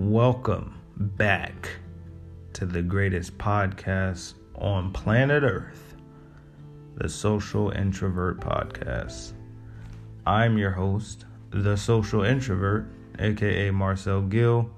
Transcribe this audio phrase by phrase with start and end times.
[0.00, 1.68] Welcome back
[2.54, 5.94] to the greatest podcast on planet Earth,
[6.94, 9.34] the Social Introvert Podcast.
[10.24, 12.86] I'm your host, the Social Introvert,
[13.18, 14.70] aka Marcel Gill,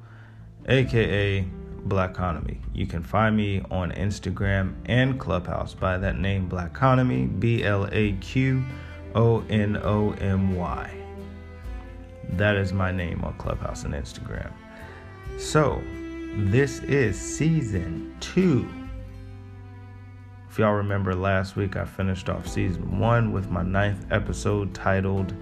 [0.66, 1.48] aka
[1.86, 2.58] Blaqonomy.
[2.74, 8.14] You can find me on Instagram and Clubhouse by that name, Blaqonomy, B L A
[8.14, 8.64] Q
[9.14, 10.92] O N O M Y.
[12.30, 14.50] That is my name on Clubhouse and Instagram.
[15.38, 15.82] So,
[16.36, 18.68] this is season two.
[20.48, 25.34] If y'all remember last week, I finished off season one with my ninth episode titled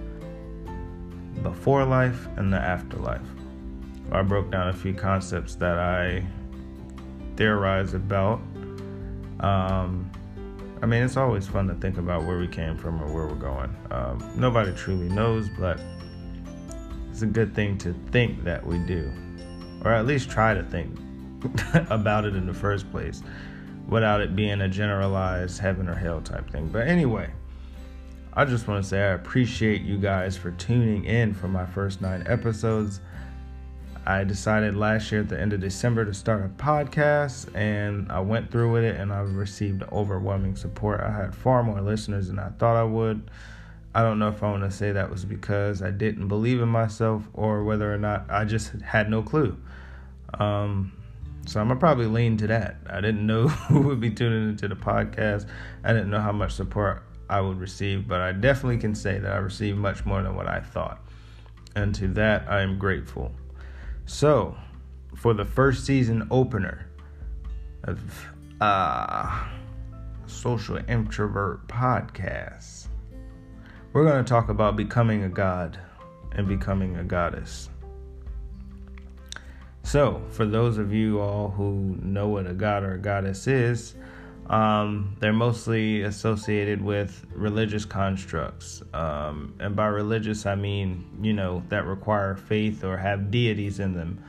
[1.43, 3.21] Before Life and the Afterlife.
[4.11, 6.23] I broke down a few concepts that I
[7.35, 8.39] theorize about.
[9.39, 10.09] Um,
[10.81, 13.35] I mean, it's always fun to think about where we came from or where we're
[13.35, 13.75] going.
[13.91, 15.79] Um, nobody truly knows, but
[17.11, 19.11] it's a good thing to think that we do,
[19.83, 20.97] or at least try to think
[21.89, 23.23] about it in the first place
[23.87, 26.67] without it being a generalized heaven or hell type thing.
[26.67, 27.29] But anyway,
[28.33, 32.01] I just want to say I appreciate you guys for tuning in for my first
[32.01, 33.01] nine episodes.
[34.05, 38.19] I decided last year at the end of December to start a podcast, and I
[38.19, 41.01] went through with it, and I've received overwhelming support.
[41.01, 43.29] I had far more listeners than I thought I would.
[43.93, 46.69] I don't know if I want to say that was because I didn't believe in
[46.69, 49.57] myself or whether or not I just had no clue.
[50.35, 50.93] Um,
[51.45, 52.77] so I'm gonna probably lean to that.
[52.89, 55.47] I didn't know who would be tuning into the podcast.
[55.83, 59.31] I didn't know how much support I would receive, but I definitely can say that
[59.31, 60.99] I received much more than what I thought.
[61.75, 63.31] And to that, I am grateful.
[64.05, 64.55] So,
[65.15, 66.87] for the first season opener
[67.83, 68.25] of
[68.59, 69.45] uh,
[70.27, 72.80] Social Introvert Podcast,
[73.93, 75.77] we're going to talk about becoming a god
[76.33, 77.69] and becoming a goddess.
[79.83, 83.95] So, for those of you all who know what a god or a goddess is,
[84.47, 88.81] um, they're mostly associated with religious constructs.
[88.93, 93.93] Um, and by religious, I mean, you know, that require faith or have deities in
[93.93, 94.23] them,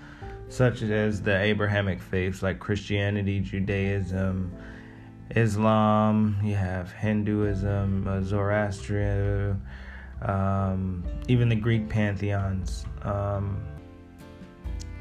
[0.49, 4.53] such as the Abrahamic faiths like Christianity, Judaism,
[5.35, 9.63] Islam, you have Hinduism, uh, Zoroastrian,
[10.23, 12.85] um, even the Greek pantheons.
[13.03, 13.61] Um,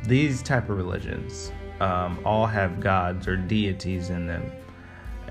[0.03, 4.51] these type of religions um, all have gods or deities in them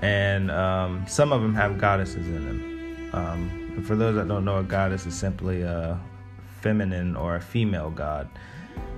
[0.01, 3.09] and um, some of them have goddesses in them.
[3.13, 5.99] Um, for those that don't know, a goddess is simply a
[6.61, 8.27] feminine or a female god,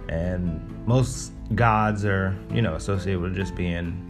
[0.10, 4.10] and most gods are, you know, associated with just being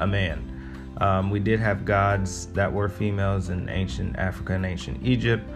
[0.00, 0.51] a man.
[0.98, 5.48] Um, we did have gods that were females in ancient Africa and ancient Egypt,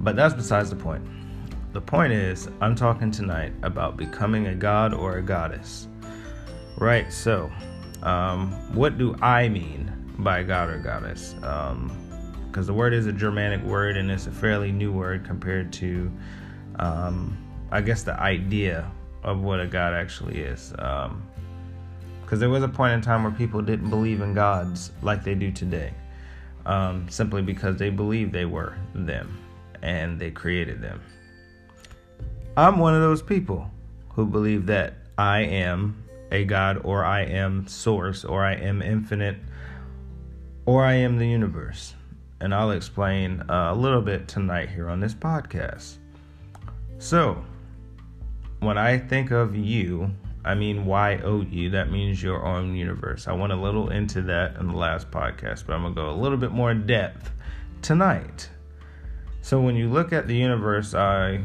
[0.00, 1.04] but that's besides the point.
[1.72, 5.88] The point is, I'm talking tonight about becoming a god or a goddess.
[6.76, 7.50] Right, so,
[8.02, 11.34] um, what do I mean by god or goddess?
[11.34, 15.72] Because um, the word is a Germanic word and it's a fairly new word compared
[15.74, 16.12] to,
[16.76, 17.38] um,
[17.70, 18.90] I guess, the idea
[19.22, 20.74] of what a god actually is.
[22.32, 25.34] Because there was a point in time where people didn't believe in gods like they
[25.34, 25.92] do today,
[26.64, 29.38] um, simply because they believed they were them
[29.82, 31.02] and they created them.
[32.56, 33.70] I'm one of those people
[34.14, 39.36] who believe that I am a God or I am source or I am infinite
[40.64, 41.92] or I am the universe.
[42.40, 45.96] And I'll explain uh, a little bit tonight here on this podcast.
[46.98, 47.44] So,
[48.60, 53.28] when I think of you, I mean Y O U, that means your own universe.
[53.28, 56.10] I went a little into that in the last podcast, but I'm going to go
[56.10, 57.30] a little bit more in depth
[57.80, 58.48] tonight.
[59.40, 61.42] So, when you look at the universe, I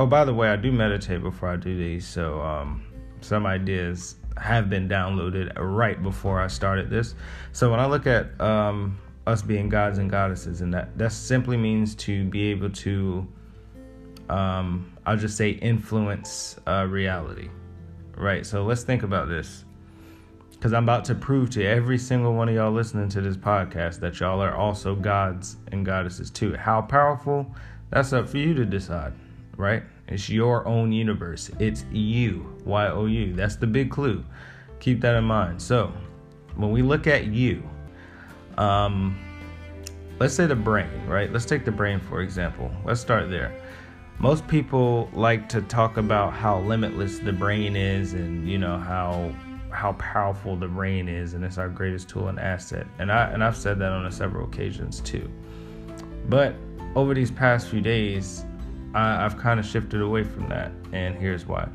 [0.00, 2.82] Oh, by the way, I do meditate before I do these, so um,
[3.20, 7.14] some ideas have been downloaded right before I started this.
[7.52, 11.58] So when I look at um, us being gods and goddesses, and that that simply
[11.58, 13.28] means to be able to,
[14.30, 17.50] um, I'll just say, influence uh, reality,
[18.20, 18.46] right?
[18.46, 19.64] So let's think about this,
[20.52, 24.00] because I'm about to prove to every single one of y'all listening to this podcast
[24.00, 26.54] that y'all are also gods and goddesses too.
[26.54, 27.52] How powerful?
[27.90, 29.12] That's up for you to decide
[29.60, 29.82] right?
[30.08, 31.50] It's your own universe.
[31.60, 33.34] It's you, Y O U.
[33.34, 34.24] That's the big clue.
[34.80, 35.60] Keep that in mind.
[35.60, 35.92] So,
[36.56, 37.62] when we look at you,
[38.56, 39.18] um,
[40.18, 41.30] let's say the brain, right?
[41.30, 42.70] Let's take the brain for example.
[42.84, 43.54] Let's start there.
[44.20, 49.32] Most people like to talk about how limitless the brain is, and you know how
[49.70, 52.86] how powerful the brain is, and it's our greatest tool and asset.
[52.98, 55.26] And I and I've said that on several occasions too.
[56.28, 56.54] But
[56.94, 58.44] over these past few days,
[58.94, 61.66] I, have kind of shifted away from that, and here's why.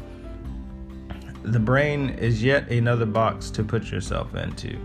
[1.42, 4.78] the brain is yet another box to put yourself into.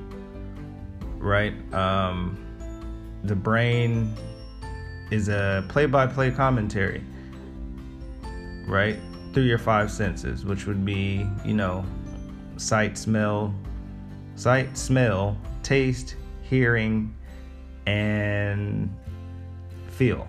[1.19, 1.53] Right?
[1.75, 2.39] Um,
[3.25, 4.15] the brain
[5.11, 7.05] is a play by play commentary.
[8.71, 8.99] Right?
[9.33, 11.85] Through your five senses, which would be, you know,
[12.57, 13.55] sight, smell,
[14.37, 17.15] sight, smell, taste, hearing,
[17.87, 18.95] and
[19.89, 20.29] feel.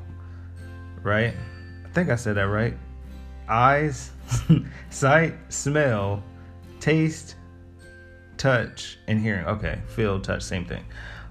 [1.04, 1.36] Right?
[1.86, 2.76] I think I said that right.
[3.48, 4.12] Eyes,
[4.90, 6.24] sight, smell,
[6.80, 7.36] taste,
[8.38, 9.46] touch, and hearing.
[9.46, 10.84] Okay, feel, touch, same thing.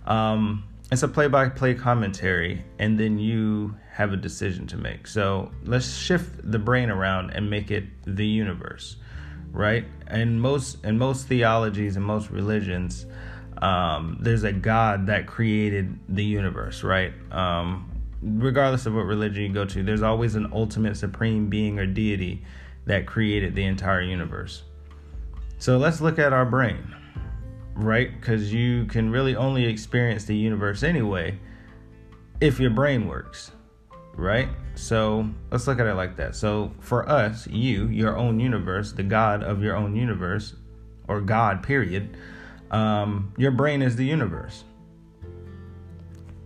[0.07, 5.07] Um, it's a play by play commentary, and then you have a decision to make.
[5.07, 8.97] So let's shift the brain around and make it the universe,
[9.53, 9.85] right?
[10.07, 13.05] And most in most theologies and most religions,
[13.59, 17.13] um, there's a God that created the universe, right?
[17.31, 17.91] Um,
[18.23, 22.43] regardless of what religion you go to, there's always an ultimate supreme being or deity
[22.87, 24.63] that created the entire universe.
[25.59, 26.97] So let's look at our brain,
[27.75, 28.19] right?
[28.19, 31.39] Because you can really only experience the universe anyway
[32.41, 33.51] if your brain works,
[34.15, 34.49] right?
[34.75, 36.37] So let's look at it like that.
[36.37, 40.55] So for us, you, your own universe, the God of your own universe,
[41.09, 42.17] or God, period,
[42.71, 44.65] um, your brain is the universe.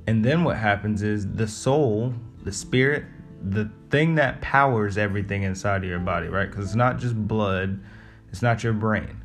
[0.06, 3.04] And then what happens is the soul, the spirit,
[3.50, 6.50] the thing that powers everything inside of your body, right?
[6.50, 7.80] Because it's not just blood,
[8.30, 9.22] it's not your brain,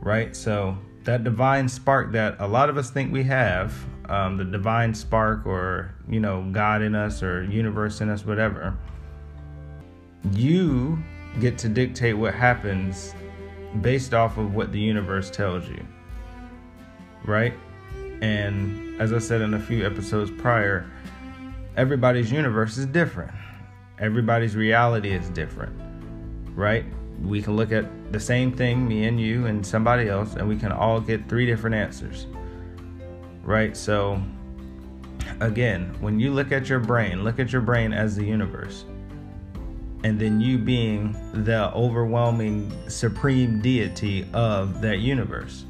[0.00, 0.36] right?
[0.36, 3.74] So that divine spark that a lot of us think we have,
[4.08, 8.76] um, the divine spark, or you know, God in us, or universe in us, whatever.
[10.32, 11.02] You
[11.40, 13.14] get to dictate what happens
[13.80, 15.84] based off of what the universe tells you,
[17.24, 17.54] right?
[18.20, 20.88] And as I said in a few episodes prior,
[21.76, 23.32] everybody's universe is different
[24.02, 25.72] everybody's reality is different,
[26.54, 26.84] right?
[27.22, 30.56] We can look at the same thing, me and you and somebody else, and we
[30.56, 32.26] can all get three different answers,
[33.42, 33.76] right?
[33.76, 34.22] So,
[35.40, 38.84] again, when you look at your brain, look at your brain as the universe,
[40.04, 45.64] and then you being the overwhelming supreme deity of that universe.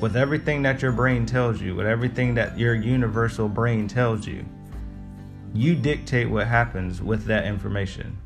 [0.00, 4.44] With everything that your brain tells you, with everything that your universal brain tells you,
[5.54, 8.18] you dictate what happens with that information.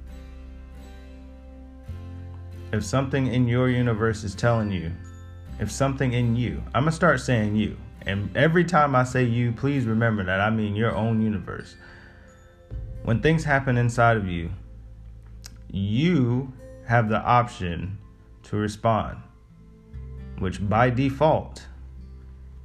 [2.72, 4.90] If something in your universe is telling you,
[5.60, 7.76] if something in you, I'm going to start saying you.
[8.06, 11.76] And every time I say you, please remember that I mean your own universe.
[13.04, 14.50] When things happen inside of you,
[15.70, 16.52] you
[16.86, 17.98] have the option
[18.44, 19.18] to respond,
[20.38, 21.66] which by default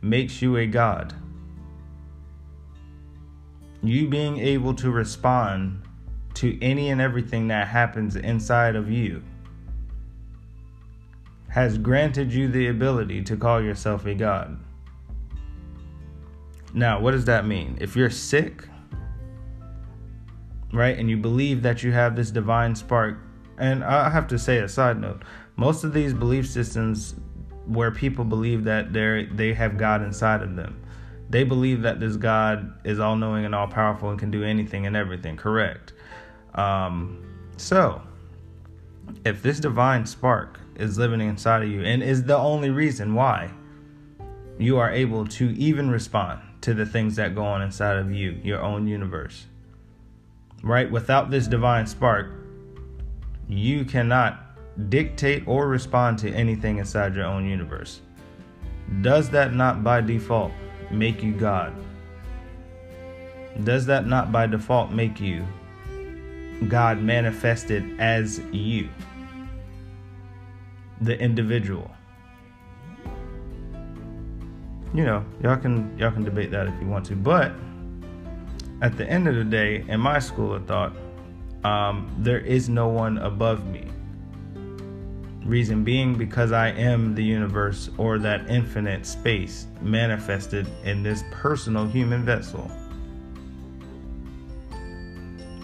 [0.02, 1.14] makes you a God
[3.84, 5.84] you being able to respond
[6.34, 9.22] to any and everything that happens inside of you
[11.56, 14.60] has granted you the ability to call yourself a God.
[16.74, 17.78] Now, what does that mean?
[17.80, 18.68] If you're sick,
[20.74, 23.18] right, and you believe that you have this divine spark,
[23.58, 25.24] and I have to say a side note,
[25.56, 27.16] most of these belief systems
[27.66, 30.86] where people believe that they they have God inside of them
[31.30, 34.86] they believe that this God is all knowing and all powerful and can do anything
[34.86, 35.36] and everything.
[35.36, 35.94] Correct.
[36.54, 37.26] Um,
[37.58, 38.00] so,
[39.26, 43.52] if this divine spark is living inside of you and is the only reason why
[44.58, 48.40] you are able to even respond to the things that go on inside of you,
[48.44, 49.46] your own universe,
[50.64, 50.90] right?
[50.90, 52.32] Without this divine spark,
[53.48, 54.42] you cannot
[54.90, 58.02] dictate or respond to anything inside your own universe.
[59.02, 60.52] Does that not by default
[60.92, 61.74] make you God?
[63.64, 65.46] Does that not by default make you
[66.68, 68.90] God manifested as you,
[71.02, 71.92] the individual?
[74.94, 77.52] You know, y'all can y'all can debate that if you want to, but
[78.82, 80.94] at the end of the day, in my school of thought,
[81.64, 83.86] um, there is no one above me.
[85.44, 91.86] Reason being because I am the universe or that infinite space manifested in this personal
[91.88, 92.70] human vessel.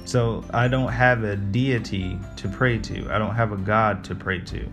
[0.06, 4.16] So I don't have a deity to pray to, I don't have a God to
[4.16, 4.68] pray to.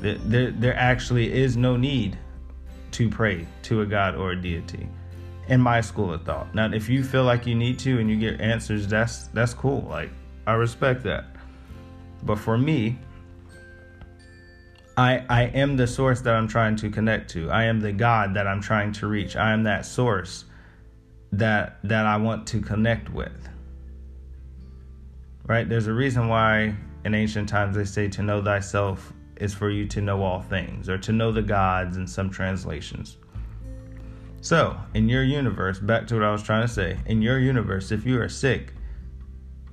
[0.00, 2.18] There, there actually is no need
[2.92, 4.88] to pray to a God or a deity
[5.48, 6.54] in my school of thought.
[6.54, 9.86] Now, if you feel like you need to and you get answers, that's that's cool.
[9.88, 10.10] Like
[10.46, 11.26] I respect that.
[12.22, 12.98] But for me,
[14.96, 17.50] I, I am the source that I'm trying to connect to.
[17.50, 19.36] I am the God that I'm trying to reach.
[19.36, 20.44] I am that source
[21.32, 23.48] that that I want to connect with.
[25.46, 25.68] Right?
[25.68, 26.74] There's a reason why
[27.04, 30.88] in ancient times they say to know thyself is for you to know all things
[30.88, 33.16] or to know the gods in some translations.
[34.40, 37.90] So, in your universe, back to what I was trying to say, in your universe,
[37.90, 38.72] if you are sick,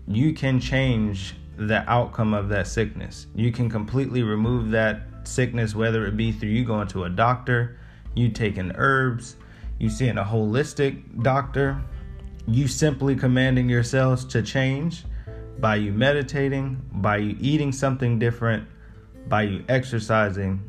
[0.07, 3.27] you can change the outcome of that sickness.
[3.35, 7.77] You can completely remove that sickness, whether it be through you going to a doctor,
[8.15, 9.35] you taking herbs,
[9.79, 11.81] you seeing a holistic doctor,
[12.47, 15.03] you simply commanding yourselves to change
[15.59, 18.67] by you meditating, by you eating something different,
[19.27, 20.61] by you exercising.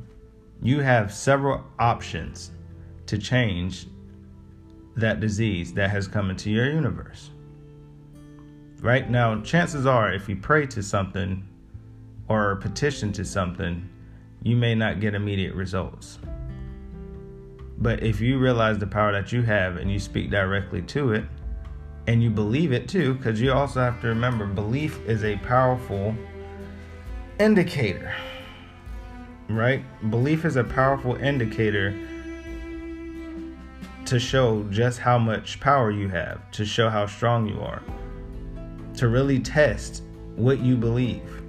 [0.63, 2.51] You have several options
[3.07, 3.87] to change
[4.97, 7.31] that disease that has come into your universe.
[8.81, 11.47] Right now, chances are, if you pray to something
[12.29, 13.89] or petition to something,
[14.43, 16.19] you may not get immediate results.
[17.79, 21.25] But if you realize the power that you have and you speak directly to it,
[22.07, 26.15] and you believe it too, because you also have to remember belief is a powerful
[27.39, 28.15] indicator,
[29.49, 29.85] right?
[30.11, 31.95] Belief is a powerful indicator
[34.07, 37.83] to show just how much power you have, to show how strong you are,
[38.97, 40.03] to really test
[40.37, 41.43] what you believe.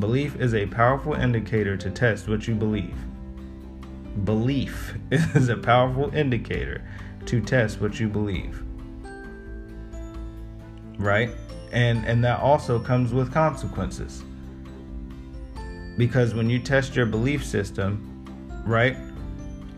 [0.00, 2.96] Belief is a powerful indicator to test what you believe.
[4.24, 6.82] Belief is a powerful indicator
[7.26, 8.62] to test what you believe.
[10.98, 11.30] Right?
[11.70, 14.24] And and that also comes with consequences.
[15.98, 18.24] Because when you test your belief system,
[18.64, 18.96] right?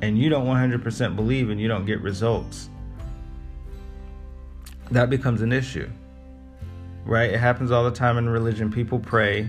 [0.02, 2.70] And you don't 100% believe and you don't get results.
[4.92, 5.90] That becomes an issue.
[7.04, 7.32] Right?
[7.32, 8.70] It happens all the time in religion.
[8.70, 9.48] People pray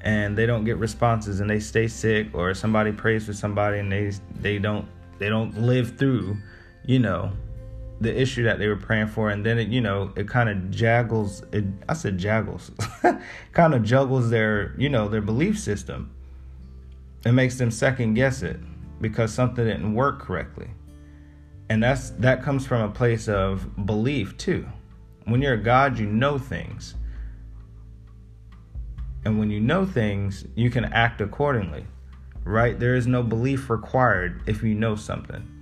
[0.00, 3.92] and they don't get responses and they stay sick or somebody prays for somebody and
[3.92, 4.86] they they don't
[5.18, 6.36] they don't live through
[6.88, 7.30] you know,
[8.00, 10.70] the issue that they were praying for, and then it, you know, it kind of
[10.70, 11.42] jaggles.
[11.52, 12.70] It, I said jaggles,
[13.52, 16.10] kind of juggles their, you know, their belief system.
[17.24, 18.60] It makes them second guess it
[19.00, 20.68] because something didn't work correctly,
[21.68, 24.66] and that's that comes from a place of belief too.
[25.24, 26.94] When you're a God, you know things,
[29.24, 31.86] and when you know things, you can act accordingly.
[32.44, 32.78] Right?
[32.78, 35.57] There is no belief required if you know something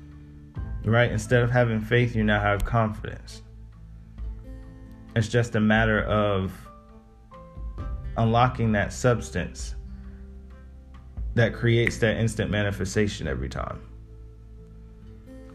[0.86, 1.10] right?
[1.10, 3.42] Instead of having faith, you now have confidence.
[5.14, 6.52] It's just a matter of
[8.16, 9.74] unlocking that substance
[11.34, 13.80] that creates that instant manifestation every time.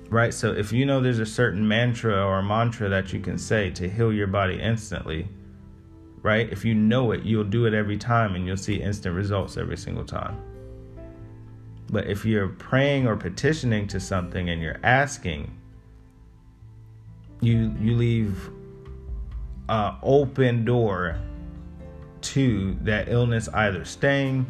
[0.09, 0.33] Right?
[0.33, 3.89] So if you know there's a certain mantra or mantra that you can say to
[3.89, 5.27] heal your body instantly,
[6.21, 6.51] right?
[6.51, 9.77] If you know it, you'll do it every time and you'll see instant results every
[9.77, 10.39] single time.
[11.91, 15.51] But if you're praying or petitioning to something and you're asking,
[17.41, 18.49] you you leave
[19.67, 21.17] an open door
[22.21, 24.45] to that illness either staying,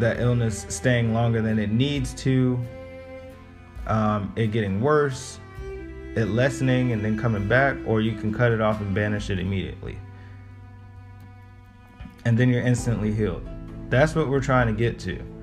[0.00, 2.58] that illness staying longer than it needs to,
[3.86, 5.38] um, it getting worse,
[6.16, 9.38] it lessening and then coming back, or you can cut it off and banish it
[9.38, 9.98] immediately.
[12.24, 13.46] And then you're instantly healed.
[13.90, 15.33] That's what we're trying to get to.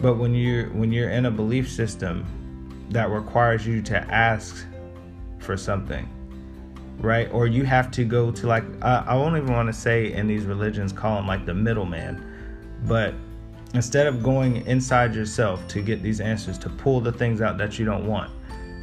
[0.00, 2.24] But when you're when you're in a belief system
[2.90, 4.66] that requires you to ask
[5.38, 6.08] for something,
[6.98, 7.30] right?
[7.32, 10.44] Or you have to go to like I won't even want to say in these
[10.44, 12.24] religions call them like the middleman,
[12.86, 13.14] but
[13.74, 17.78] instead of going inside yourself to get these answers to pull the things out that
[17.78, 18.30] you don't want,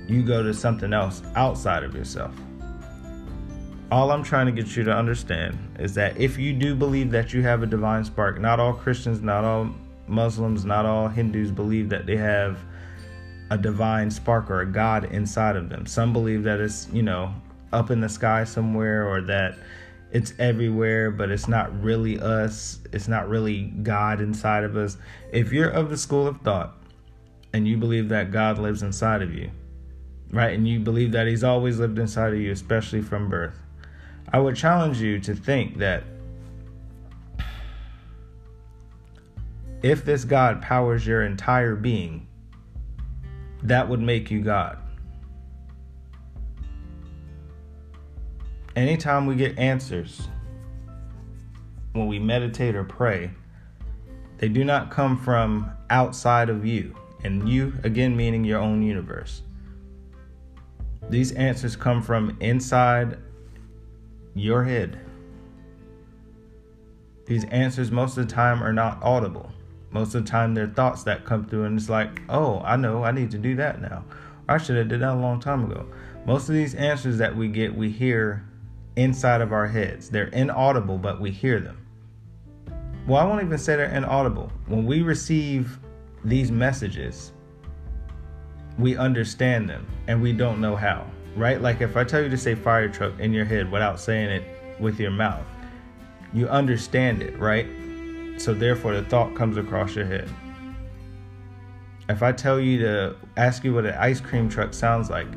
[0.07, 2.33] you go to something else outside of yourself.
[3.89, 7.33] All I'm trying to get you to understand is that if you do believe that
[7.33, 9.73] you have a divine spark, not all Christians, not all
[10.07, 12.59] Muslims, not all Hindus believe that they have
[13.49, 15.85] a divine spark or a God inside of them.
[15.85, 17.33] Some believe that it's, you know,
[17.71, 19.57] up in the sky somewhere or that
[20.11, 22.79] it's everywhere, but it's not really us.
[22.93, 24.97] It's not really God inside of us.
[25.31, 26.77] If you're of the school of thought
[27.53, 29.51] and you believe that God lives inside of you,
[30.31, 33.59] right, and you believe that He's always lived inside of you, especially from birth,
[34.31, 36.03] I would challenge you to think that
[39.83, 42.27] If this God powers your entire being,
[43.63, 44.79] that would make you God.
[48.75, 50.27] Anytime we get answers,
[51.93, 53.31] when we meditate or pray,
[54.37, 59.41] they do not come from outside of you, and you, again, meaning your own universe.
[61.09, 63.17] These answers come from inside
[64.35, 64.99] your head.
[67.25, 69.51] These answers, most of the time, are not audible.
[69.97, 73.03] Most of the time, they're thoughts that come through, and it's like, oh, I know,
[73.03, 74.05] I need to do that now.
[74.47, 75.87] I should have did that a long time ago.
[76.27, 78.47] Most of these answers that we get, we hear
[78.95, 80.11] inside of our heads.
[80.11, 81.83] They're inaudible, but we hear them.
[83.07, 84.51] well, I won't even say they're inaudible.
[84.67, 85.79] When we receive
[86.23, 87.31] these messages,
[88.77, 91.59] we understand them and we don't know how, right?
[91.59, 94.79] Like if I tell you to say fire truck in your head without saying it
[94.79, 95.43] with your mouth,
[96.35, 97.65] you understand it, right?
[98.37, 100.29] So therefore the thought comes across your head.
[102.09, 105.27] If I tell you to ask you what an ice cream truck sounds like,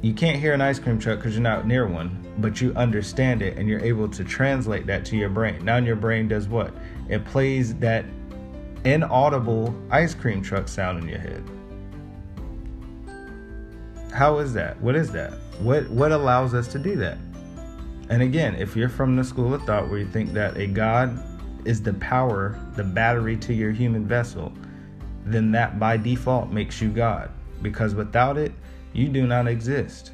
[0.00, 3.42] you can't hear an ice cream truck because you're not near one, but you understand
[3.42, 5.64] it and you're able to translate that to your brain.
[5.64, 6.72] Now your brain does what?
[7.08, 8.04] It plays that
[8.84, 11.44] inaudible ice cream truck sound in your head.
[14.12, 14.80] How is that?
[14.80, 15.32] What is that?
[15.60, 17.18] What what allows us to do that?
[18.08, 21.22] And again, if you're from the school of thought where you think that a God
[21.64, 24.52] is the power, the battery to your human vessel,
[25.24, 27.30] then that by default makes you God.
[27.62, 28.52] Because without it,
[28.92, 30.12] you do not exist.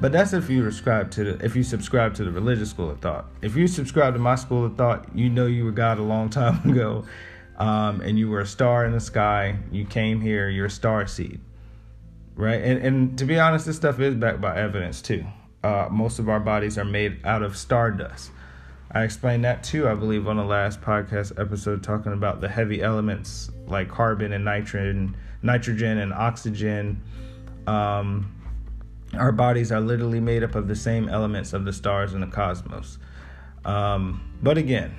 [0.00, 3.00] But that's if you subscribe to the if you subscribe to the religious school of
[3.00, 3.26] thought.
[3.40, 6.28] If you subscribe to my school of thought, you know you were God a long
[6.30, 7.04] time ago,
[7.56, 9.58] um, and you were a star in the sky.
[9.72, 10.50] You came here.
[10.50, 11.40] You're a star seed,
[12.34, 12.60] right?
[12.60, 15.24] And and to be honest, this stuff is backed by evidence too.
[15.64, 18.30] Uh, most of our bodies are made out of stardust.
[18.92, 22.82] I explained that too, I believe, on the last podcast episode, talking about the heavy
[22.82, 27.02] elements like carbon and nitrogen, nitrogen and oxygen.
[27.66, 28.32] Um,
[29.14, 32.26] our bodies are literally made up of the same elements of the stars in the
[32.26, 32.98] cosmos.
[33.64, 34.96] Um, but again,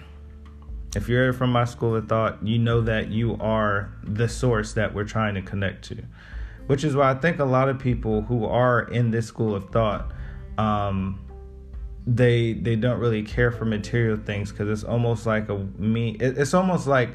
[0.96, 4.94] if you're from my school of thought, you know that you are the source that
[4.94, 6.04] we're trying to connect to.
[6.68, 9.70] Which is why I think a lot of people who are in this school of
[9.70, 10.12] thought,
[10.58, 11.20] um,
[12.08, 16.16] they they don't really care for material things because it's almost like a me.
[16.20, 17.10] It's almost like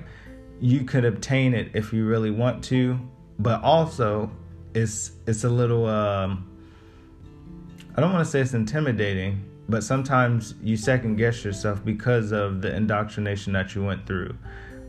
[0.61, 3.01] you could obtain it if you really want to,
[3.39, 4.31] but also
[4.75, 5.87] it's it's a little.
[5.87, 6.49] Um,
[7.97, 12.61] I don't want to say it's intimidating, but sometimes you second guess yourself because of
[12.61, 14.37] the indoctrination that you went through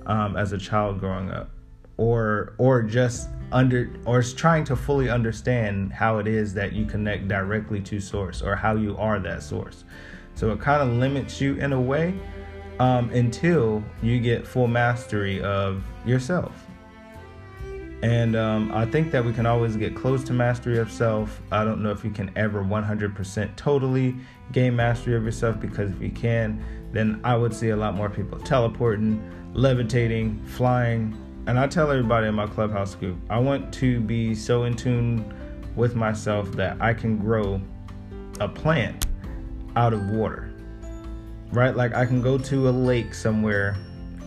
[0.06, 1.49] um, as a child growing up,
[1.97, 6.86] or or just under or is trying to fully understand how it is that you
[6.86, 9.84] connect directly to source or how you are that source.
[10.36, 12.15] So it kind of limits you in a way
[12.79, 16.65] um, until you get full mastery of yourself.
[18.01, 21.41] And um, I think that we can always get close to mastery of self.
[21.53, 24.17] I don't know if you can ever 100% totally
[24.51, 28.10] gain mastery of yourself because if you can, then I would see a lot more
[28.10, 31.17] people teleporting, levitating, flying.
[31.45, 35.34] And I tell everybody in my clubhouse group, I want to be so in tune
[35.75, 37.62] with myself that I can grow
[38.39, 39.08] a plant
[39.75, 40.53] out of water.
[41.51, 41.75] Right?
[41.75, 43.77] Like I can go to a lake somewhere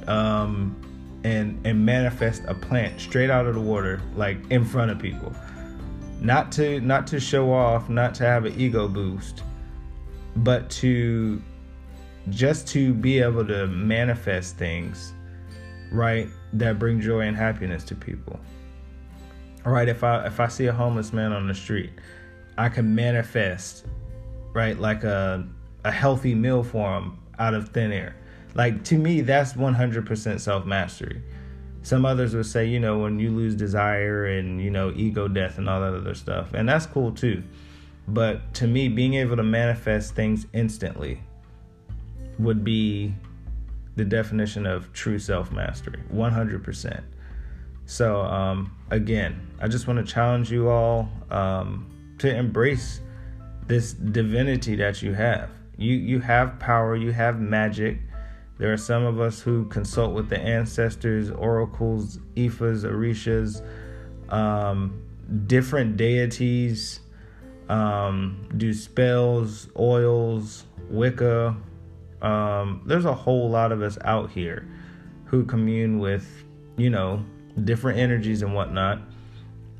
[0.07, 0.76] um,
[1.24, 5.35] and and manifest a plant straight out of the water like in front of people
[6.20, 9.42] not to not to show off not to have an ego boost
[10.37, 11.42] but to
[12.31, 15.12] just to be able to manifest things
[15.90, 18.38] right that bring joy and happiness to people
[19.64, 21.90] all right if i if i see a homeless man on the street
[22.59, 23.87] i can manifest
[24.53, 25.47] right like a
[25.85, 28.16] a healthy meal for him out of thin air
[28.57, 31.23] like to me, that's 100% self mastery.
[31.83, 35.59] Some others would say, you know, when you lose desire and, you know, ego death
[35.59, 36.55] and all that other stuff.
[36.55, 37.45] And that's cool too.
[38.09, 41.23] But to me, being able to manifest things instantly
[42.38, 43.14] would be
[43.96, 47.02] the definition of true self mastery 100%.
[47.87, 53.00] So, um, again, I just want to challenge you all um, to embrace
[53.66, 55.50] this divinity that you have.
[55.76, 57.98] You, you have power, you have magic,
[58.59, 63.62] there are some of us who consult with the ancestors, oracles, Ifas, Orishas,
[64.32, 65.02] um,
[65.46, 67.00] different deities,
[67.68, 71.56] um, do spells, oils, Wicca.
[72.22, 74.68] Um, there's a whole lot of us out here
[75.24, 76.44] who commune with,
[76.76, 77.24] you know,
[77.64, 79.00] different energies and whatnot.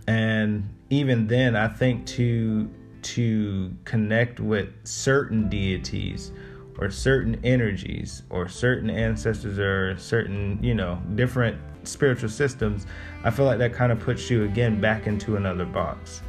[0.07, 2.70] And even then, I think to
[3.03, 6.33] to connect with certain deities
[6.79, 12.87] or certain energies or certain ancestors or certain, you know, different spiritual systems,
[13.25, 16.22] I feel like that kind of puts you again back into another box.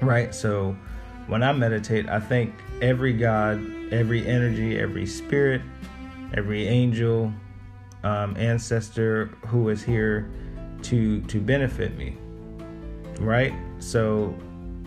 [0.00, 0.34] Right?
[0.34, 0.76] So
[1.26, 3.60] when I meditate, I think every God,
[3.92, 5.62] every energy, every spirit,
[6.34, 7.32] every angel,
[8.02, 10.30] um, ancestor who is here
[10.82, 12.16] to to benefit me.
[13.18, 13.52] Right?
[13.78, 14.34] So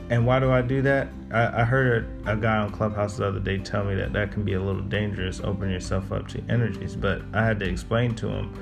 [0.09, 1.07] and why do I do that?
[1.31, 4.31] I, I heard a, a, guy on Clubhouse the other day tell me that that
[4.31, 6.95] can be a little dangerous, open yourself up to energies.
[6.95, 8.53] But I had to explain to him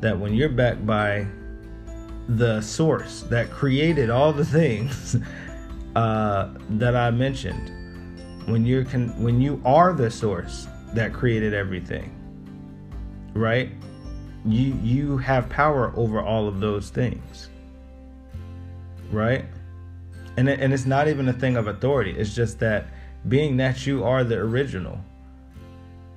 [0.00, 1.26] that when you're backed by
[2.28, 5.16] the source that created all the things
[5.96, 7.72] uh, that I mentioned,
[8.46, 12.12] when you're con- when you are the source that created everything.
[13.34, 13.70] Right?
[14.44, 17.50] You you have power over all of those things.
[19.10, 19.44] Right?
[20.36, 22.12] And it, and it's not even a thing of authority.
[22.12, 22.86] It's just that
[23.28, 25.00] being that you are the original.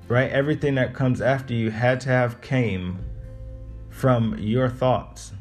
[0.08, 0.32] Right?
[0.32, 3.00] Everything that comes after you had to have came
[3.90, 5.34] from your thoughts,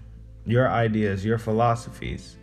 [0.45, 2.38] your ideas, your philosophies.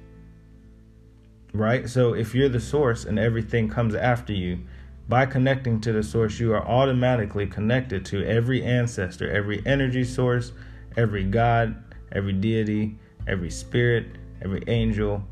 [1.56, 1.90] Right?
[1.90, 4.60] So if you're the source and everything comes after you,
[5.08, 10.52] by connecting to the source, you are automatically connected to every ancestor, every energy source,
[10.98, 14.08] every God, every deity, every spirit,
[14.42, 15.24] every angel.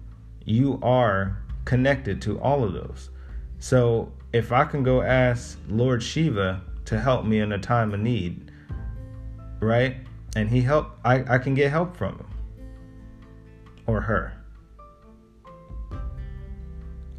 [0.45, 3.09] You are connected to all of those.
[3.59, 7.99] So if I can go ask Lord Shiva to help me in a time of
[7.99, 8.51] need,
[9.59, 9.97] right?
[10.35, 12.27] And he help I, I can get help from him
[13.87, 14.33] or her.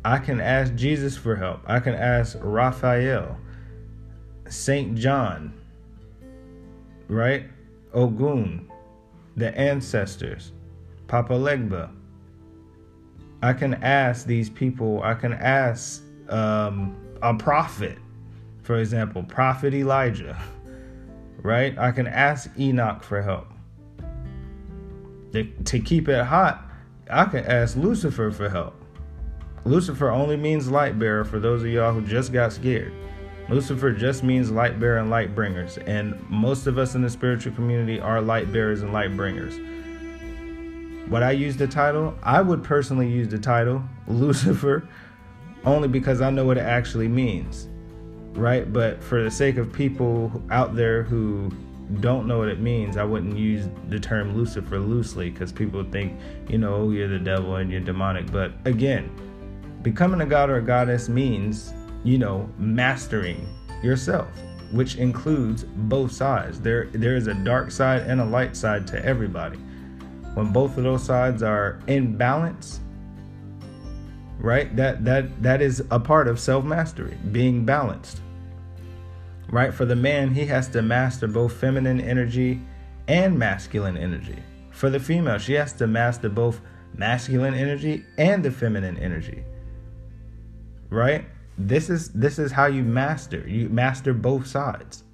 [0.05, 1.61] I can ask Jesus for help.
[1.67, 3.39] I can ask Raphael,
[4.49, 5.55] Saint John,
[7.09, 7.47] right?
[7.95, 8.71] Ogun,
[9.37, 10.53] the ancestors,
[11.07, 11.91] Papa Legba.
[13.43, 17.97] I can ask these people, I can ask um, a prophet,
[18.63, 20.39] for example, Prophet Elijah,
[21.43, 21.79] right?
[21.79, 23.47] I can ask Enoch for help.
[25.33, 26.63] To, to keep it hot,
[27.11, 28.84] I can ask Lucifer for help.
[29.65, 32.93] Lucifer only means light bearer for those of y'all who just got scared.
[33.49, 37.53] Lucifer just means light bearer and light bringers, and most of us in the spiritual
[37.55, 39.59] community are light bearers and light bringers.
[41.09, 42.15] Would I use the title?
[42.23, 44.89] I would personally use the title Lucifer
[45.65, 47.69] only because I know what it actually means,
[48.33, 48.71] right?
[48.71, 51.51] But for the sake of people out there who
[52.01, 56.19] don't know what it means, I wouldn't use the term Lucifer loosely because people think,
[56.49, 58.31] you know, oh, you're the devil and you're demonic.
[58.31, 59.11] But again,
[59.85, 63.47] Becoming a god or a goddess means, you know, mastering
[63.83, 64.29] yourself,
[64.73, 66.59] which includes both sides.
[66.59, 69.59] There there is a dark side and a light side to everybody.
[70.33, 72.81] When both of those sides are in balance,
[74.39, 74.75] right?
[74.75, 78.23] That that that is a part of self-mastery, being balanced.
[79.51, 79.75] Right?
[79.75, 82.63] For the man, he has to master both feminine energy
[83.07, 84.43] and masculine energy.
[84.71, 86.63] For the female, she has to master both
[86.95, 89.45] masculine energy and the feminine energy
[90.91, 91.25] right?
[91.57, 93.47] This is this is how you master.
[93.47, 95.05] You master both sides.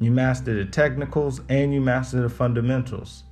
[0.00, 3.24] You master the technicals and you master the fundamentals.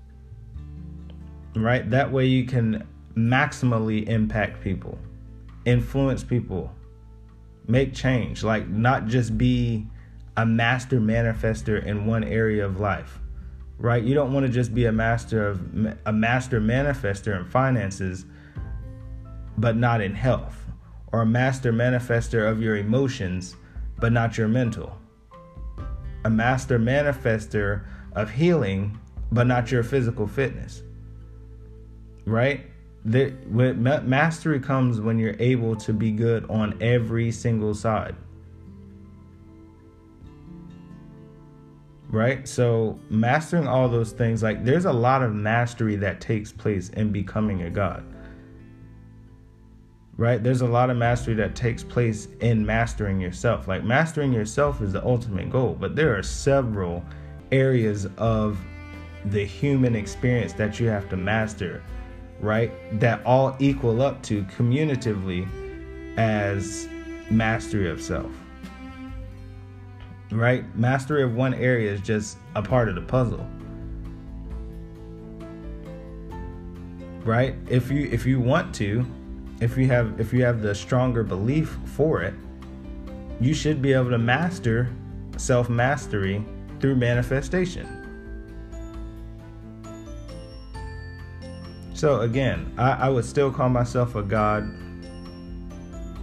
[1.56, 1.88] Right?
[1.90, 4.98] That way you can maximally impact people,
[5.64, 6.70] influence people,
[7.66, 9.86] make change, like not just be
[10.36, 13.18] a master manifester in one area of life.
[13.78, 14.02] Right?
[14.02, 18.26] You don't want to just be a master of a master manifester in finances
[19.56, 20.67] but not in health
[21.12, 23.56] or a master manifester of your emotions,
[23.98, 24.96] but not your mental.
[26.24, 28.98] A master manifester of healing,
[29.32, 30.82] but not your physical fitness.
[32.24, 32.66] Right?
[33.04, 33.30] The,
[34.04, 38.14] mastery comes when you're able to be good on every single side.
[42.10, 42.46] Right?
[42.46, 47.12] So, mastering all those things, like, there's a lot of mastery that takes place in
[47.12, 48.04] becoming a God
[50.18, 50.42] right?
[50.42, 53.68] There's a lot of mastery that takes place in mastering yourself.
[53.68, 57.04] Like mastering yourself is the ultimate goal, but there are several
[57.52, 58.58] areas of
[59.26, 61.82] the human experience that you have to master,
[62.40, 62.72] right?
[63.00, 65.48] That all equal up to communitively
[66.18, 66.88] as
[67.30, 68.30] mastery of self.
[70.32, 70.64] Right?
[70.76, 73.46] Mastery of one area is just a part of the puzzle.
[77.24, 77.54] Right?
[77.68, 79.06] If you if you want to,
[79.60, 82.34] if you have if you have the stronger belief for it,
[83.40, 84.90] you should be able to master
[85.36, 86.44] self mastery
[86.80, 87.94] through manifestation.
[91.94, 94.62] So again, I, I would still call myself a god.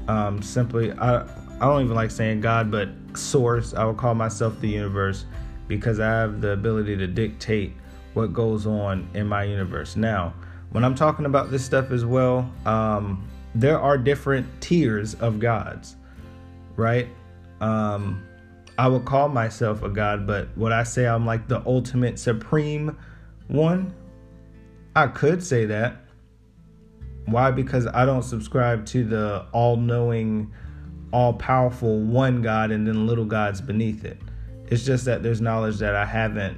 [0.08, 1.24] Um, simply, I
[1.60, 3.74] I don't even like saying God, but source.
[3.74, 5.26] I would call myself the universe
[5.68, 7.74] because I have the ability to dictate
[8.14, 9.96] what goes on in my universe.
[9.96, 10.34] Now,
[10.76, 15.96] when I'm talking about this stuff as well, um, there are different tiers of gods,
[16.76, 17.08] right?
[17.62, 18.22] Um,
[18.78, 22.98] I would call myself a god, but would I say I'm like the ultimate supreme
[23.48, 23.94] one?
[24.98, 25.96] I could say that.
[27.28, 27.52] Why?
[27.52, 30.52] Because I don't subscribe to the all knowing,
[31.14, 34.18] all powerful one God and then little gods beneath it.
[34.68, 36.58] It's just that there's knowledge that I haven't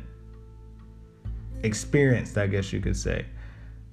[1.62, 3.28] experienced, I guess you could say.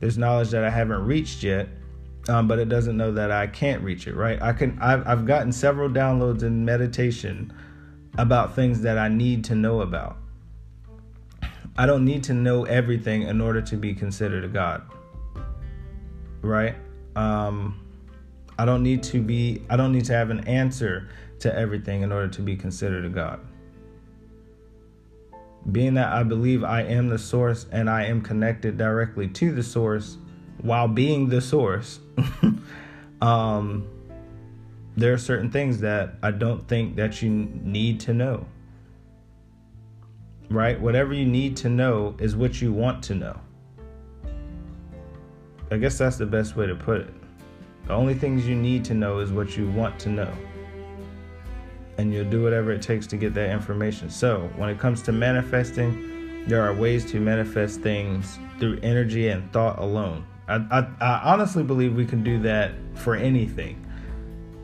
[0.04, 1.66] There's knowledge that I haven't reached yet,
[2.28, 4.14] um, but it doesn't know that I can't reach it.
[4.14, 4.38] Right?
[4.42, 4.78] I can.
[4.78, 7.50] I've, I've gotten several downloads in meditation
[8.18, 10.18] about things that I need to know about.
[11.78, 14.82] I don't need to know everything in order to be considered a God.
[16.42, 16.74] Right?
[17.16, 17.80] Um,
[18.58, 22.12] I don't need to be I don't need to have an answer to everything in
[22.12, 23.40] order to be considered a God.
[25.70, 29.62] Being that I believe I am the source and I am connected directly to the
[29.62, 30.18] source
[30.64, 32.00] while being the source,
[33.20, 33.86] um,
[34.96, 38.46] there are certain things that I don't think that you need to know.
[40.50, 40.80] Right?
[40.80, 43.40] Whatever you need to know is what you want to know.
[45.70, 47.14] I guess that's the best way to put it.
[47.86, 50.32] The only things you need to know is what you want to know.
[51.98, 54.10] And you'll do whatever it takes to get that information.
[54.10, 59.50] So, when it comes to manifesting, there are ways to manifest things through energy and
[59.52, 60.26] thought alone.
[60.48, 63.84] I, I, I honestly believe we can do that for anything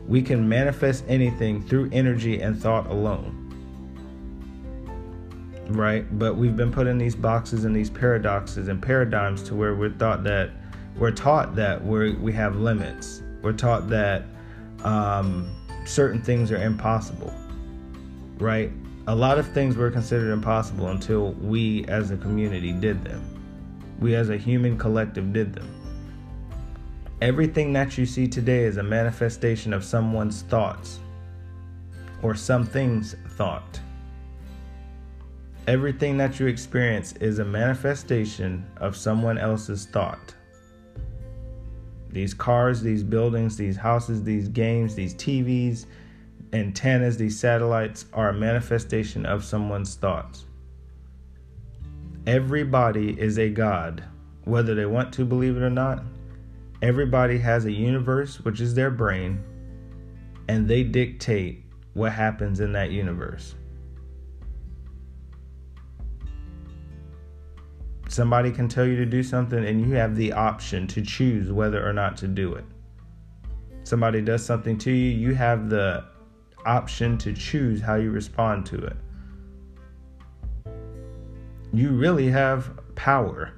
[0.07, 3.37] we can manifest anything through energy and thought alone.
[5.69, 6.05] Right?
[6.19, 9.93] But we've been put in these boxes and these paradoxes and paradigms to where we're
[9.93, 10.51] thought that
[10.97, 13.23] we're taught that we're we have limits.
[13.41, 14.25] We're taught that
[14.83, 17.33] um, certain things are impossible.
[18.37, 18.71] Right?
[19.07, 23.23] A lot of things were considered impossible until we as a community did them.
[23.99, 25.67] We as a human collective did them.
[27.21, 30.99] Everything that you see today is a manifestation of someone's thoughts
[32.23, 33.79] or something's thought.
[35.67, 40.33] Everything that you experience is a manifestation of someone else's thought.
[42.11, 45.85] These cars, these buildings, these houses, these games, these TVs,
[46.53, 50.45] antennas, these satellites are a manifestation of someone's thoughts.
[52.27, 54.03] Everybody is a God,
[54.43, 56.03] whether they want to believe it or not.
[56.81, 59.41] Everybody has a universe, which is their brain,
[60.47, 63.55] and they dictate what happens in that universe.
[68.11, 71.87] Somebody can tell you to do something, and you have the option to choose whether
[71.87, 72.65] or not to do it.
[73.85, 76.03] Somebody does something to you, you have the
[76.65, 78.97] option to choose how you respond to it.
[81.71, 83.53] You really have power.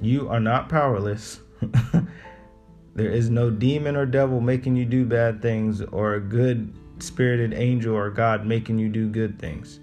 [0.00, 1.40] You are not powerless.
[2.94, 7.52] there is no demon or devil making you do bad things, or a good spirited
[7.52, 9.80] angel or God making you do good things.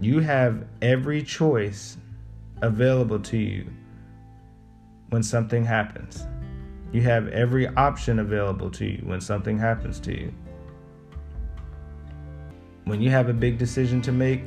[0.00, 1.96] You have every choice
[2.60, 3.66] available to you
[5.08, 6.26] when something happens.
[6.92, 10.34] You have every option available to you when something happens to you.
[12.84, 14.42] When you have a big decision to make,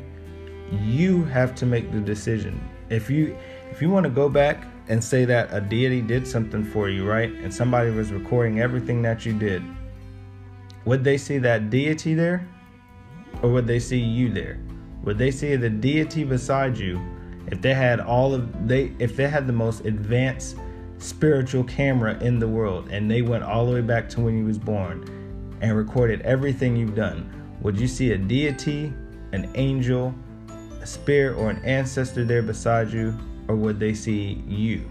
[0.83, 2.62] you have to make the decision.
[2.89, 3.35] If you
[3.71, 7.07] if you want to go back and say that a deity did something for you,
[7.07, 7.31] right?
[7.31, 9.63] And somebody was recording everything that you did.
[10.85, 12.47] Would they see that deity there?
[13.41, 14.59] Or would they see you there?
[15.03, 16.99] Would they see the deity beside you
[17.47, 20.57] if they had all of they if they had the most advanced
[20.97, 24.45] spiritual camera in the world and they went all the way back to when you
[24.45, 25.03] was born
[25.62, 27.29] and recorded everything you've done?
[27.62, 28.93] Would you see a deity,
[29.31, 30.13] an angel,
[30.81, 34.89] a spirit or an ancestor there beside you or would they see you?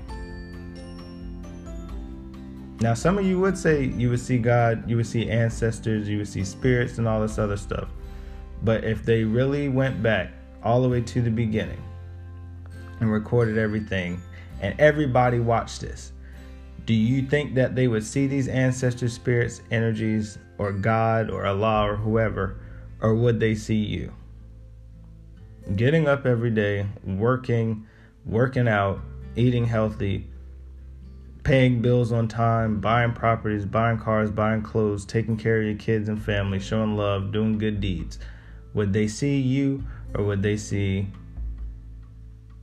[2.81, 6.19] Now, some of you would say you would see God, you would see ancestors, you
[6.19, 7.89] would see spirits, and all this other stuff.
[8.63, 11.83] But if they really went back all the way to the beginning
[13.01, 14.21] and recorded everything,
[14.61, 16.13] and everybody watched this,
[16.85, 21.93] do you think that they would see these ancestor spirits, energies, or God, or Allah,
[21.93, 22.59] or whoever,
[23.01, 24.13] or would they see you?
[25.77, 27.87] Getting up every day, working,
[28.25, 29.01] working out,
[29.37, 30.27] eating healthy,
[31.45, 36.09] paying bills on time, buying properties, buying cars, buying clothes, taking care of your kids
[36.09, 38.19] and family, showing love, doing good deeds.
[38.79, 39.83] Would they see you
[40.15, 41.09] or would they see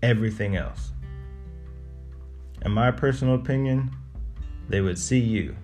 [0.02, 0.94] everything else?
[2.62, 3.94] In my personal opinion,
[4.70, 5.58] they would see you.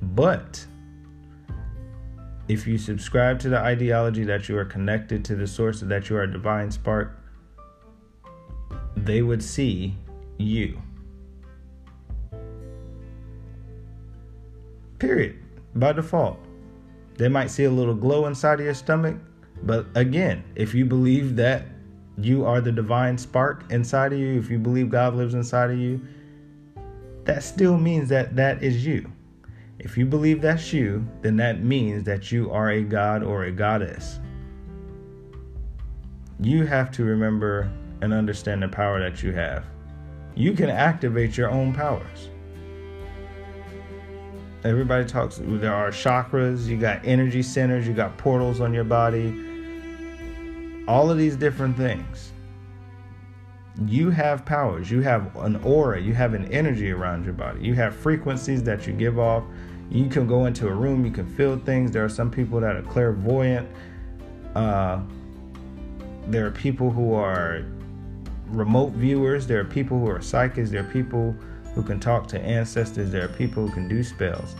[0.00, 0.64] But
[2.46, 6.16] if you subscribe to the ideology that you are connected to the source, that you
[6.16, 7.18] are a divine spark,
[8.94, 9.96] they would see
[10.38, 10.80] you.
[15.00, 15.42] Period.
[15.74, 16.38] By default.
[17.16, 19.16] They might see a little glow inside of your stomach,
[19.62, 21.66] but again, if you believe that
[22.18, 25.78] you are the divine spark inside of you, if you believe God lives inside of
[25.78, 26.00] you,
[27.24, 29.10] that still means that that is you.
[29.78, 33.52] If you believe that's you, then that means that you are a god or a
[33.52, 34.20] goddess.
[36.40, 39.64] You have to remember and understand the power that you have.
[40.34, 42.28] You can activate your own powers.
[44.64, 49.45] Everybody talks, there are chakras, you got energy centers, you got portals on your body,
[50.88, 52.32] all of these different things.
[53.86, 57.74] You have powers, you have an aura, you have an energy around your body, you
[57.74, 59.44] have frequencies that you give off.
[59.90, 61.92] You can go into a room, you can feel things.
[61.92, 63.68] There are some people that are clairvoyant.
[64.54, 65.00] Uh,
[66.26, 67.64] there are people who are
[68.48, 71.36] remote viewers, there are people who are psychics, there are people
[71.74, 74.56] who can talk to ancestors, there are people who can do spells.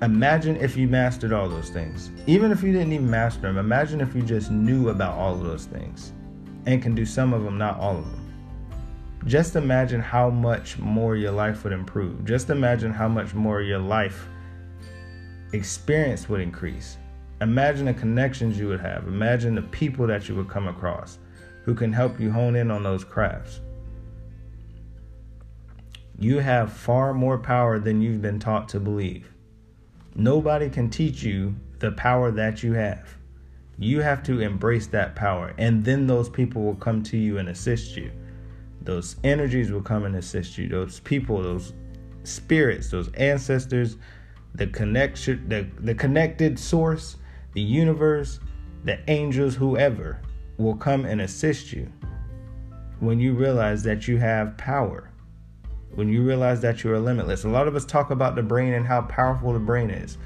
[0.00, 2.12] Imagine if you mastered all those things.
[2.28, 5.42] Even if you didn't even master them, imagine if you just knew about all of
[5.42, 6.12] those things
[6.66, 8.24] and can do some of them, not all of them.
[9.26, 12.24] Just imagine how much more your life would improve.
[12.24, 14.28] Just imagine how much more your life
[15.52, 16.96] experience would increase.
[17.40, 19.08] Imagine the connections you would have.
[19.08, 21.18] Imagine the people that you would come across
[21.64, 23.60] who can help you hone in on those crafts.
[26.20, 29.32] You have far more power than you've been taught to believe.
[30.14, 33.16] Nobody can teach you the power that you have.
[33.78, 37.48] You have to embrace that power, and then those people will come to you and
[37.48, 38.10] assist you.
[38.82, 40.68] Those energies will come and assist you.
[40.68, 41.72] Those people, those
[42.24, 43.96] spirits, those ancestors,
[44.54, 47.16] the connection, the, the connected source,
[47.52, 48.40] the universe,
[48.84, 50.20] the angels, whoever
[50.56, 51.92] will come and assist you
[53.00, 55.07] when you realize that you have power
[55.94, 57.44] when you realize that you are limitless.
[57.44, 60.18] A lot of us talk about the brain and how powerful the brain is.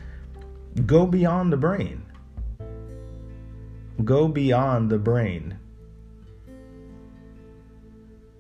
[0.87, 2.03] Go beyond the brain.
[4.05, 5.59] Go beyond the brain.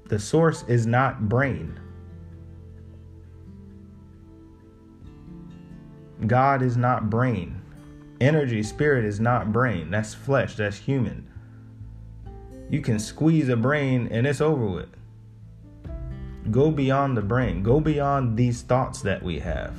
[0.08, 1.78] The source is not brain.
[6.26, 7.60] God is not brain.
[8.20, 9.90] Energy, spirit is not brain.
[9.90, 11.28] That's flesh, that's human.
[12.70, 14.88] You can squeeze a brain and it's over with.
[16.50, 17.62] Go beyond the brain.
[17.62, 19.74] Go beyond these thoughts that we have.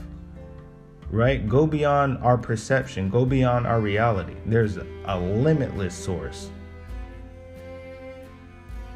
[1.09, 1.47] Right?
[1.47, 3.09] Go beyond our perception.
[3.09, 4.35] Go beyond our reality.
[4.45, 6.49] There's a limitless source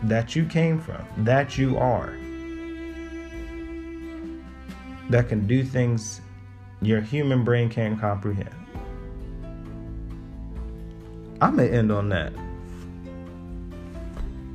[0.03, 2.15] that you came from, that you are,
[5.09, 6.21] that can do things
[6.81, 8.53] your human brain can't comprehend.
[11.41, 12.33] I'm going to end on that.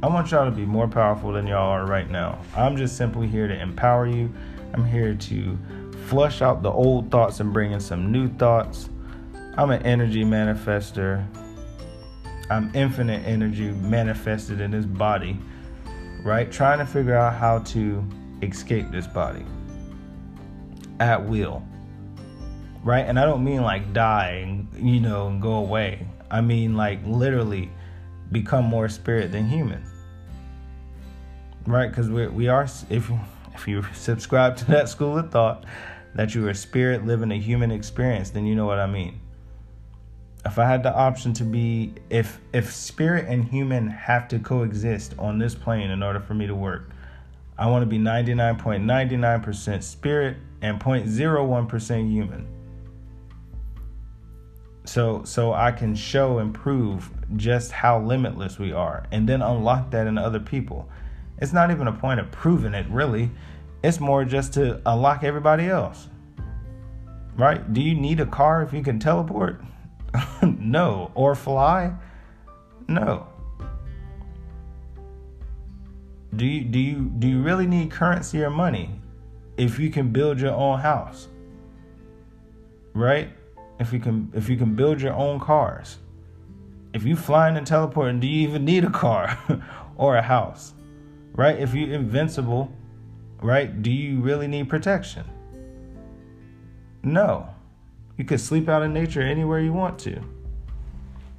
[0.02, 2.40] I want y'all to be more powerful than y'all are right now.
[2.56, 4.34] I'm just simply here to empower you.
[4.74, 5.58] I'm here to
[6.08, 8.88] flush out the old thoughts and bring in some new thoughts.
[9.56, 11.24] I'm an energy manifester.
[12.50, 15.38] I'm infinite energy manifested in this body,
[16.24, 16.50] right?
[16.50, 18.04] Trying to figure out how to
[18.42, 19.46] escape this body
[20.98, 21.62] at will,
[22.82, 23.06] right?
[23.06, 26.08] And I don't mean like die and, you know, and go away.
[26.28, 27.70] I mean like literally
[28.32, 29.84] become more spirit than human
[31.66, 31.88] right?
[31.88, 33.10] Because we we are if
[33.54, 35.64] if you subscribe to that school of thought
[36.14, 39.20] that you are a spirit living a human experience, then you know what I mean.
[40.44, 45.14] If I had the option to be if if spirit and human have to coexist
[45.18, 46.90] on this plane in order for me to work,
[47.56, 52.46] I want to be 99.99% spirit and 0.01% human.
[54.84, 59.92] So so I can show and prove just how limitless we are and then unlock
[59.92, 60.88] that in other people.
[61.38, 63.30] It's not even a point of proving it, really.
[63.82, 66.08] It's more just to unlock everybody else.
[67.36, 67.72] Right?
[67.72, 69.62] Do you need a car if you can teleport?
[70.42, 71.10] no.
[71.14, 71.92] Or fly?
[72.88, 73.26] No.
[76.34, 78.90] Do you do you do you really need currency or money
[79.58, 81.28] if you can build your own house?
[82.94, 83.30] Right?
[83.78, 85.98] If you can if you can build your own cars.
[86.94, 89.38] If you flying and teleporting, do you even need a car
[89.96, 90.74] or a house?
[91.34, 91.58] Right?
[91.58, 92.72] If you're invincible,
[93.40, 93.82] right?
[93.82, 95.24] Do you really need protection?
[97.02, 97.48] No.
[98.16, 100.20] You could sleep out in nature anywhere you want to.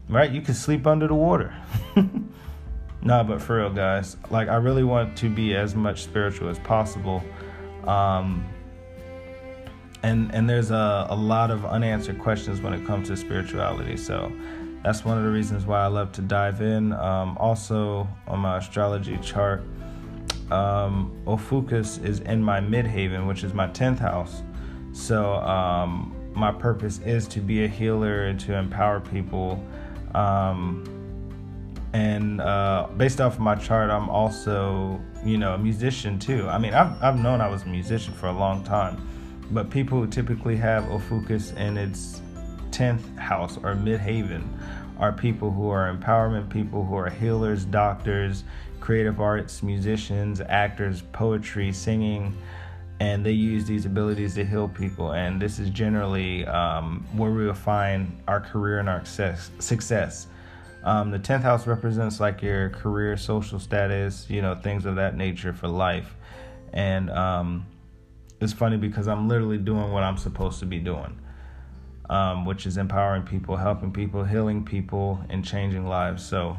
[0.10, 0.32] Right?
[0.32, 1.56] You could sleep under the water.
[3.02, 6.60] nah, but for real, guys, like I really want to be as much spiritual as
[6.60, 7.24] possible.
[7.86, 8.46] Um,
[10.04, 13.96] and and there's a, a lot of unanswered questions when it comes to spirituality.
[13.96, 14.32] So
[14.84, 16.92] that's one of the reasons why I love to dive in.
[16.92, 19.64] Um, also, on my astrology chart,
[20.52, 24.44] um, Ophiuchus is in my midheaven, which is my 10th house.
[24.92, 29.64] So, um, my purpose is to be a healer and to empower people.
[30.16, 30.84] Um,
[31.94, 36.48] and uh, based off of my chart, I'm also, you know, a musician too.
[36.48, 39.08] I mean, I've, I've known I was a musician for a long time,
[39.52, 42.22] but people who typically have Ophiuchus in its
[42.72, 44.48] 10th house or midheaven
[44.98, 48.44] are people who are empowerment people, who are healers, doctors,
[48.84, 52.36] creative arts, musicians, actors, poetry, singing,
[53.00, 55.14] and they use these abilities to heal people.
[55.14, 60.28] And this is generally um, where we will find our career and our success.
[60.84, 65.16] Um, the 10th house represents like your career, social status, you know, things of that
[65.16, 66.14] nature for life.
[66.74, 67.66] And um,
[68.42, 71.18] it's funny because I'm literally doing what I'm supposed to be doing,
[72.10, 76.22] um, which is empowering people, helping people, healing people, and changing lives.
[76.22, 76.58] So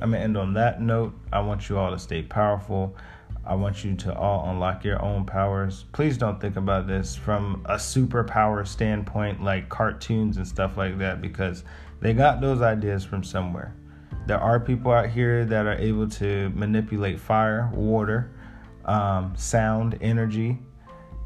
[0.00, 1.14] I'm going to end on that note.
[1.32, 2.96] I want you all to stay powerful.
[3.46, 5.84] I want you to all unlock your own powers.
[5.92, 11.20] Please don't think about this from a superpower standpoint, like cartoons and stuff like that,
[11.20, 11.64] because
[12.00, 13.74] they got those ideas from somewhere.
[14.26, 18.30] There are people out here that are able to manipulate fire, water,
[18.86, 20.58] um, sound, energy,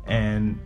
[0.07, 0.59] and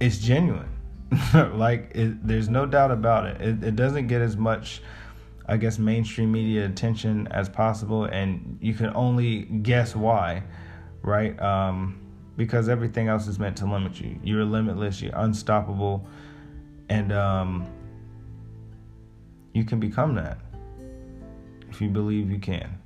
[0.00, 0.70] it's genuine.
[1.34, 3.40] like, it, there's no doubt about it.
[3.40, 3.64] it.
[3.64, 4.80] It doesn't get as much,
[5.48, 10.42] I guess, mainstream media attention as possible, and you can only guess why,
[11.02, 11.40] right?
[11.40, 12.00] Um,
[12.36, 14.18] because everything else is meant to limit you.
[14.22, 16.06] You're limitless, you're unstoppable,
[16.88, 17.66] and um,
[19.54, 20.38] you can become that
[21.70, 22.78] if you believe you can.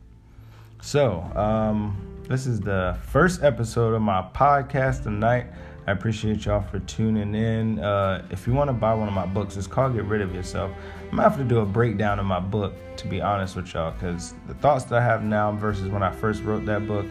[0.83, 5.47] So, um, this is the first episode of my podcast tonight.
[5.87, 7.79] I appreciate y'all for tuning in.
[7.79, 10.35] Uh, if you want to buy one of my books, it's called Get Rid of
[10.35, 10.71] Yourself.
[11.05, 13.93] I'm gonna have to do a breakdown of my book, to be honest with y'all,
[13.93, 17.07] because the thoughts that I have now versus when I first wrote that book,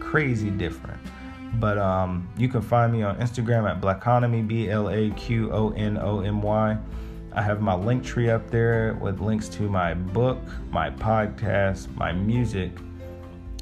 [0.00, 1.00] crazy different.
[1.54, 5.70] But um, you can find me on Instagram at Blaqonomy, B L A Q O
[5.70, 6.76] N O M Y.
[7.32, 10.38] I have my link tree up there with links to my book,
[10.70, 12.72] my podcast, my music,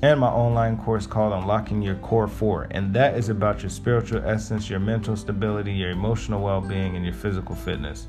[0.02, 2.68] and my online course called Unlocking Your Core 4.
[2.70, 7.04] And that is about your spiritual essence, your mental stability, your emotional well being, and
[7.04, 8.06] your physical fitness.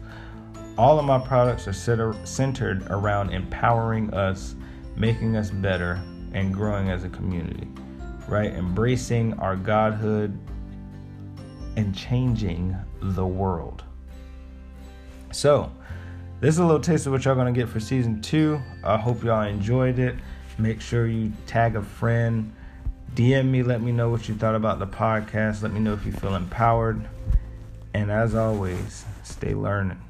[0.77, 1.73] All of my products are
[2.25, 4.55] centered around empowering us,
[4.95, 5.99] making us better,
[6.33, 7.67] and growing as a community,
[8.27, 8.53] right?
[8.53, 10.37] Embracing our godhood
[11.75, 13.83] and changing the world.
[15.31, 15.71] So,
[16.39, 18.61] this is a little taste of what y'all gonna get for season two.
[18.83, 20.15] I hope y'all enjoyed it.
[20.60, 22.53] Make sure you tag a friend,
[23.16, 25.64] DM me, let me know what you thought about the podcast.
[25.64, 27.07] Let me know if you feel empowered.
[27.93, 30.01] And as always, stay learning.